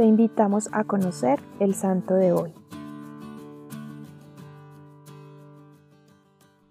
[0.00, 2.52] te invitamos a conocer el santo de hoy.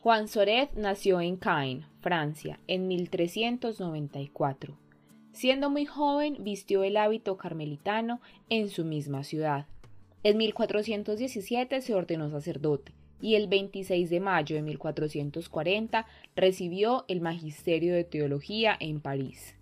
[0.01, 4.75] Juan Soret nació en Caen, Francia, en 1394.
[5.31, 8.19] Siendo muy joven, vistió el hábito carmelitano
[8.49, 9.67] en su misma ciudad.
[10.23, 17.93] En 1417 se ordenó sacerdote y el 26 de mayo de 1440 recibió el magisterio
[17.93, 19.53] de teología en París.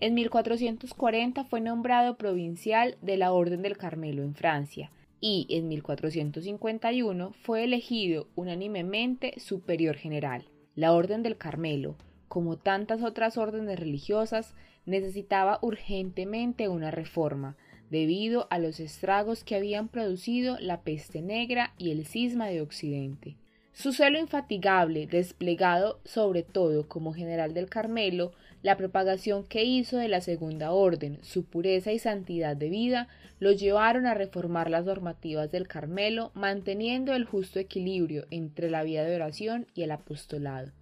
[0.00, 7.32] En 1440 fue nombrado provincial de la Orden del Carmelo en Francia y en 1451
[7.42, 10.44] fue elegido unánimemente superior general.
[10.76, 11.96] La Orden del Carmelo,
[12.28, 14.54] como tantas otras órdenes religiosas,
[14.86, 17.56] necesitaba urgentemente una reforma,
[17.90, 23.36] debido a los estragos que habían producido la peste negra y el cisma de Occidente.
[23.78, 30.08] Su celo infatigable, desplegado sobre todo como general del Carmelo, la propagación que hizo de
[30.08, 33.06] la Segunda Orden, su pureza y santidad de vida,
[33.38, 39.04] lo llevaron a reformar las normativas del Carmelo, manteniendo el justo equilibrio entre la vida
[39.04, 40.72] de oración y el apostolado.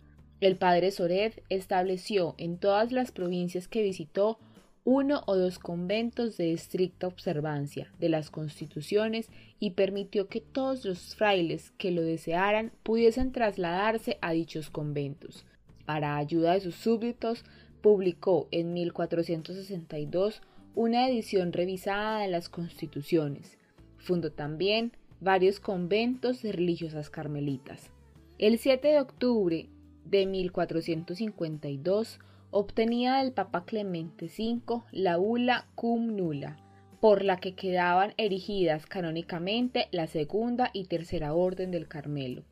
[0.41, 4.39] El padre Sored estableció en todas las provincias que visitó
[4.87, 9.29] uno o dos conventos de estricta observancia de las constituciones
[9.59, 15.45] y permitió que todos los frailes que lo desearan pudiesen trasladarse a dichos conventos.
[15.87, 17.45] Para ayuda de sus súbditos,
[17.83, 20.41] publicó en 1462
[20.77, 23.59] una edición revisada de las constituciones.
[23.99, 27.91] Fundó también varios conventos de religiosas carmelitas.
[28.39, 29.69] El 7 de octubre
[30.05, 36.57] de 1452 obtenía del Papa Clemente V la bula cum nulla,
[37.01, 42.45] por la que quedaban erigidas canónicamente la segunda y tercera orden del Carmelo.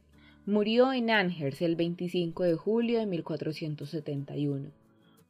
[0.47, 4.71] Murió en Angers el 25 de julio de 1471.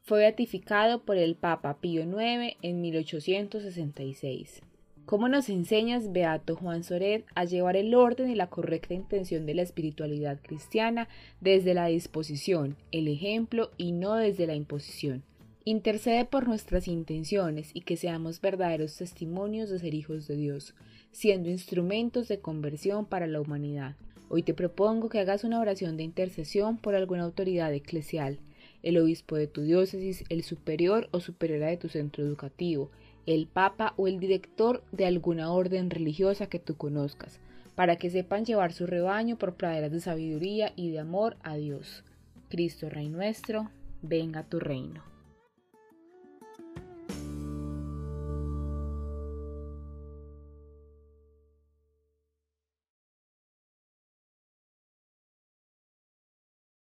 [0.01, 4.61] Fue beatificado por el Papa Pío IX en 1866.
[5.05, 9.53] ¿Cómo nos enseñas, Beato Juan Soret, a llevar el orden y la correcta intención de
[9.53, 11.07] la espiritualidad cristiana
[11.39, 15.21] desde la disposición, el ejemplo y no desde la imposición?
[15.63, 20.73] Intercede por nuestras intenciones y que seamos verdaderos testimonios de ser hijos de Dios,
[21.11, 23.95] siendo instrumentos de conversión para la humanidad.
[24.27, 28.39] Hoy te propongo que hagas una oración de intercesión por alguna autoridad eclesial,
[28.81, 32.89] el obispo de tu diócesis, el superior o superiora de tu centro educativo,
[33.25, 37.39] el papa o el director de alguna orden religiosa que tú conozcas,
[37.75, 42.03] para que sepan llevar su rebaño por praderas de sabiduría y de amor a Dios.
[42.49, 43.69] Cristo Rey nuestro,
[44.01, 45.14] venga tu reino.